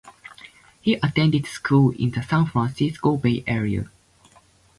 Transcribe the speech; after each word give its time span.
He 0.81 0.95
attended 0.95 1.45
school 1.45 1.91
in 1.91 2.09
the 2.09 2.23
San 2.23 2.47
Francisco 2.47 3.17
Bay 3.17 3.43
Area. 3.45 3.91